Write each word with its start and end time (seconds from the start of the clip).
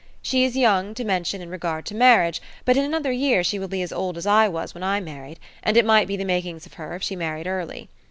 She 0.23 0.43
is 0.43 0.57
young 0.57 0.95
to 0.95 1.03
mention 1.03 1.43
in 1.43 1.51
regard 1.51 1.85
to 1.85 1.93
marriage, 1.93 2.41
but 2.65 2.75
in 2.75 2.83
another 2.83 3.11
year 3.11 3.43
she 3.43 3.59
will 3.59 3.67
be 3.67 3.83
as 3.83 3.93
old 3.93 4.17
as 4.17 4.25
I 4.25 4.47
was 4.47 4.73
when 4.73 4.81
I 4.81 4.99
married, 4.99 5.39
and 5.61 5.77
it 5.77 5.85
might 5.85 6.07
be 6.07 6.17
the 6.17 6.25
makings 6.25 6.65
of 6.65 6.73
her 6.73 6.95
if 6.95 7.03
she 7.03 7.15
married 7.15 7.45
early. 7.45 7.87